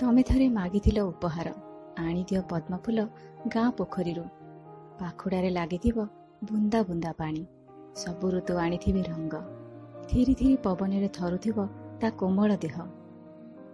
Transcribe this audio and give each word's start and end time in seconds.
ତମେ 0.00 0.22
ଥରେ 0.22 0.46
ମାଗିଥିଲ 0.48 0.98
ଉପହାର। 1.00 1.48
ଆଣିଦିଅ 1.98 2.40
ପଦ୍ମଫୁଲ 2.42 2.98
ଗାଁ 3.48 3.68
ପୋଖରୀରୁ। 3.72 4.24
ପାଖୁଡ଼ାରେ 4.98 5.50
ଲାଗିଥିବ 5.50 5.96
ବୁନ୍ଦା 6.42 6.80
ବୁନ୍ଦା 6.82 7.12
ପାଣି। 7.12 7.42
ସବୁ 7.96 8.26
ଋତୁ 8.30 8.54
ଆଣିଥିବେ 8.56 9.02
ରଙ୍ଗ। 9.02 9.34
ଥିରି 10.08 10.34
ଥିରି 10.34 10.56
ପବନରେ 10.56 11.08
ଥରୁଥିବ 11.08 11.58
ତା 12.00 12.10
କୋମଳ 12.10 12.50
ଦେହ। 12.56 12.76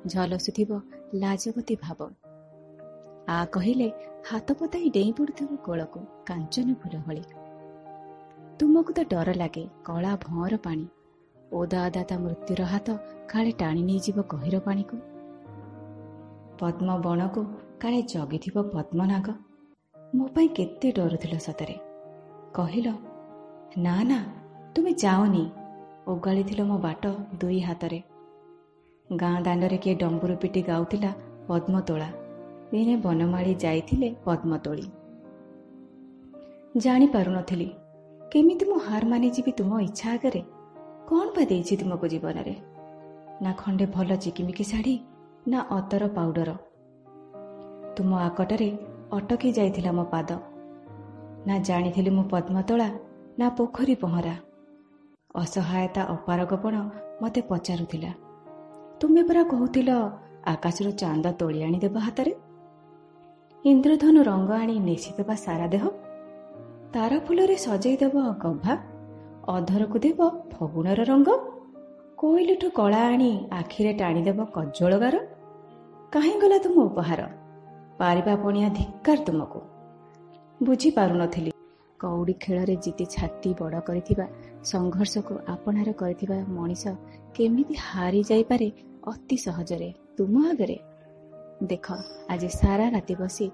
ଝଲସୁଥିବ 0.07 0.81
ଲାଜବତୀ 1.15 1.77
ଭାବ। 1.83 2.01
ଆ 3.29 3.45
କହିଲେ 3.47 3.89
ହାତ 4.31 4.49
ପତାଇ 4.53 4.91
ଡେଇଁ 4.91 5.13
ପଡୁଥିବ 5.13 5.51
କୋଳକୁ 5.65 6.01
କାଞ୍ଚନ 6.27 6.75
ଫୁଲ 6.75 6.95
ଭଳି। 7.07 7.23
ତୁମକୁ 8.61 8.93
ତ 8.93 9.01
ଡର 9.11 9.35
ଲାଗେ 9.35 9.65
କଳା 9.85 10.13
ଭଅଁର 10.17 10.55
ପାଣି। 10.57 10.87
ଓଦା 11.53 11.79
ଓଦା 11.87 12.03
ତା 12.03 12.17
ମୃତ୍ୟୁର 12.19 12.61
ହାତ 12.65 12.89
କାଳେ 13.29 13.51
ଟାଣି 13.59 13.83
ନେଇଯିବ 13.83 14.19
ଗହିର 14.29 14.61
ପାଣିକୁ। 14.61 14.97
ପଦ୍ମ 16.63 16.99
ବଣକୁ 16.99 17.45
କାଳେ 17.81 18.03
ଜଗିଥିବ 18.03 18.63
ପଦ୍ମନାଗ? 18.63 19.31
ମୋ 20.15 20.27
ପାଇଁ 20.27 20.49
କେତେ 20.49 20.93
ଡରୁଥିଲ 20.93 21.39
ସତରେ। 21.39 21.77
କହିଲ 22.55 22.93
ନା 23.79 23.95
ନା 24.03 24.19
ତୁମେ 24.77 24.93
ଯାଅନି। 24.93 25.51
ଓଗାଳିଥିଲ 26.09 26.63
ମୋ 26.63 26.79
ବାଟ 26.79 27.07
ଦୁଇ 27.41 27.61
ହାତରେ। 27.61 28.03
ଗାଁ 29.17 29.43
ଦାଣ୍ଡରେ 29.43 29.77
କିଏ 29.77 29.95
ଡମ୍ବୁରୁ 29.95 30.37
ପିଟି 30.37 30.63
ଗାଉଥିଲା 30.63 31.13
ପଦ୍ମତୋଳା। 31.49 32.09
ଦିନେ 32.71 32.97
ବନମାଳି 32.97 33.55
ଯାଇଥିଲେ 33.55 34.15
ପଦ୍ମତୋଳି। 34.25 34.87
ଜାଣିପାରୁନଥିଲି 36.77 37.69
କେମିତି 38.33 38.65
ମୁଁ 38.65 38.79
ହାର 38.79 39.05
ମାନିଯିବି 39.07 39.53
ତୁମ 39.53 39.81
ଇଚ୍ଛା 39.81 40.13
ଆଗରେ? 40.13 40.43
କ'ଣ 41.09 41.27
ବା 41.37 41.43
ଦେଇଛି 41.45 41.77
ତୁମକୁ 41.77 42.07
ଜୀବନରେ? 42.09 42.55
ନା 43.43 43.53
ଖଣ୍ଡେ 43.53 43.87
ଭଲ 43.87 44.17
ଚିକିମିକି 44.17 44.65
ଶାଢ଼ୀ? 44.65 44.97
ନା 45.49 45.61
ଅତର 45.71 46.09
ପାଉଡର। 46.09 46.51
ତୁମ 47.97 48.11
ଆକଟରେ 48.19 48.79
ଅଟକି 49.13 49.53
ଯାଇଥିଲା 49.53 49.93
ମୋ 49.93 50.05
ପାଦ। 50.05 50.31
ନା 51.47 51.59
ଜାଣିଥିଲି 51.59 52.11
ମୁଁ 52.11 52.25
ପଦ୍ମତୋଳା 52.25 52.89
ନା 53.39 53.49
ପୋଖରୀ 53.49 53.95
ପହଁରା। 53.95 54.35
ଅସହାୟତା 55.35 56.03
ଅପାରଗପଣ 56.03 56.75
ମୋତେ 57.23 57.41
ପଚାରୁଥିଲା 57.49 58.13
ତୁମେ 59.01 59.23
ପରା 59.23 59.43
କହୁଥିଲ 59.43 59.91
ଆକାଶରୁ 60.45 60.91
ଚାନ୍ଦ 60.93 61.27
ତୋଳି 61.33 61.59
ଆଣିଦେବ 61.63 61.97
ହାତରେ? 61.99 62.33
ଇନ୍ଦ୍ରଧନୁ 63.65 64.21
ରଙ୍ଗ 64.23 64.51
ଆଣି 64.53 64.75
ନେସିଦେବା 64.79 65.35
ସାରା 65.35 65.67
ଦେହ? 65.67 65.85
ତାରା 66.93 67.19
ଫୁଲରେ 67.19 67.57
ସଜେଇଦେବ 67.57 68.15
ଗଭା 68.39 68.75
ଅଧରକୁ 69.49 69.99
ଦେବ 69.99 70.21
ଫଗୁଣର 70.53 71.01
ରଙ୍ଗ? 71.05 71.29
କୋଇଲିଠୁ 72.23 72.69
କଳା 72.71 72.99
ଆଣି 73.05 73.29
ଆଖିରେ 73.51 73.93
ଟାଣିଦେବ 73.93 74.45
କଜ୍ଜଳଗାର 74.55 75.17
କାହିଁ 76.13 76.35
ଗଲା 76.43 76.59
ତୁମ 76.59 76.77
ଉପହାର? 76.89 77.21
ପାରିବା 77.99 78.35
ପଣିଆ 78.37 78.69
ଧିକ୍କାର 78.69 79.19
ତୁମକୁ। 79.27 79.61
ବୁଝିପାରୁନଥିଲି 80.63 81.51
କଉଡ଼ି 82.01 82.35
ଖେଳରେ 82.35 82.75
ଜିତି 82.77 83.05
ଛାତି 83.15 83.51
ବଡ଼ 83.61 83.81
କରିଥିବା 83.89 84.27
ସଂଘର୍ଷକୁ 84.65 85.35
ଆପଣାର 85.47 85.91
କରିଥିବା 85.93 86.37
ମଣିଷ 86.49 86.85
କେମିତି 87.35 87.75
ହାରି 87.87 88.21
ଯାଇପାରେ 88.31 88.69
ଅତି 89.07 89.37
ସହଜରେ 89.37 89.89
ତୁମ 90.19 90.35
ଆଗରେ? 90.51 90.77
ଦେଖ 91.63 91.87
ଆଜି 92.29 92.49
ସାରା 92.61 92.87
ରାତି 92.91 93.15
ବସି 93.15 93.47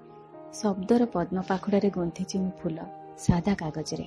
ଶବ୍ଦର 0.52 1.02
ପଦ୍ମ 1.14 1.36
ପାଖୁଡ଼ାରେ 1.48 1.90
ଗୁନ୍ଥିଛି 1.90 2.36
ମୁଁ 2.38 2.52
ଫୁଲ 2.60 2.78
ସାଦା 3.18 3.52
କାଗଜରେ। 3.54 4.06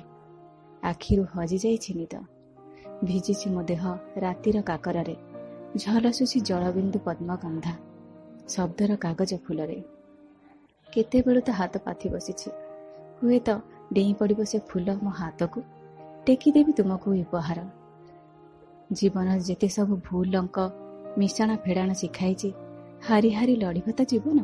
ଆଖିରୁ 0.83 1.23
ହଜିଯାଇଛି 1.33 1.91
ନିଦ। 1.93 2.13
ଭିଜିଛି 3.03 3.49
ମୋ 3.49 3.61
ଦେହ 3.63 3.83
ରାତିର 4.17 4.61
କାକରରେ। 4.61 5.15
ଝଲସୁଛି 5.77 6.41
ଜଳବିନ୍ଦୁ 6.41 6.99
ପଦ୍ମଗନ୍ଧା। 6.99 7.73
ଶବ୍ଦର 8.47 8.95
କାଗଜ 8.95 9.37
ଫୁଲରେ। 9.47 9.83
କେତେବେଳୁ 10.93 11.41
ତ 11.41 11.49
ହାତ 11.51 11.77
ପାଥି 11.77 12.09
ବସିଛି। 12.09 12.49
ହୁଏତ 13.21 13.49
ଡେଇଁ 13.93 14.13
ପଡ଼ିବ 14.13 14.39
ସେ 14.43 14.59
ଫୁଲ 14.69 14.87
ମୋ 15.03 15.09
ହାତକୁ। 15.09 15.61
ଟେକିଦେବି 16.25 16.73
ତୁମକୁ 16.73 17.11
ଉପହାର। 17.11 17.59
ଜୀବନ 18.91 19.37
ଯେତେ 19.37 19.67
ସବୁ 19.67 19.95
ଭୁଲ 19.97 20.37
ଅଙ୍କ 20.37 20.57
ମିଶାଣ 21.17 21.55
ଫେଡ଼ାଣ 21.55 21.93
ଶିଖାଇଛି 21.93 22.53
ହାରି 23.07 23.29
ହାରି 23.29 23.55
ଲଢ଼ିବ 23.55 23.87
ତ 23.91 24.01
ଜୀବନ। 24.03 24.39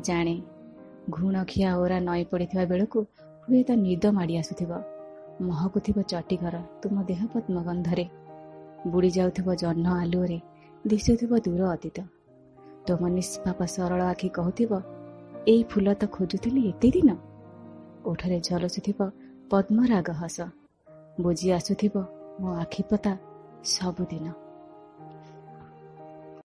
ଜାଣେ 0.00 0.42
ଘୁଣ 1.10 1.44
ଖିଆ 1.44 1.76
ଓରା 1.76 1.98
ନଈ 2.00 2.24
ପଡ଼ିଥିବା 2.24 2.64
ବେଳକୁ 2.64 2.98
ହୁଏତ 3.48 3.70
ନିଦ 3.76 4.04
ମାଡ଼ି 4.12 4.36
ଆସୁଥିବ। 4.36 4.91
ମହକୁଥିବ 5.42 6.02
ଚଟିଘର 6.02 6.56
ତୁମ 6.82 7.02
ଦେହ 7.02 7.20
ପଦ୍ମଗନ୍ଧରେ 7.26 8.06
ବୁଡ଼ି 8.86 9.10
ଯାଉଥିବ 9.10 9.54
ଜହ୍ନ 9.54 9.86
ଆଲୁଅରେ 10.02 10.38
ଦିଶୁଥିବ 10.86 11.38
ଦୂର 11.38 11.62
ଅତୀତ। 11.70 11.98
ତୁମ 12.86 13.00
ନିଷ୍ପାପ 13.08 13.58
ସରଳ 13.66 14.00
ଆଖି 14.02 14.28
କହୁଥିବ 14.28 14.72
ଏଇ 15.48 15.62
ଫୁଲ 15.70 15.94
ତ 15.94 16.02
ଖୋଜୁଥିଲି 16.06 16.60
ଏତେ 16.68 16.88
ଦିନ? 16.90 17.10
ଓଠରେ 18.06 18.38
ଝଲସୁଥିବ 18.40 18.98
ପଦ୍ମରାଗ 19.50 20.08
ହସ। 20.12 20.38
ବୁଝି 21.20 21.48
ଆସୁଥିବ 21.52 21.94
ମୋ 22.40 22.50
ଆଖିପତା 22.54 23.12
ସବୁଦିନ। 23.64 24.26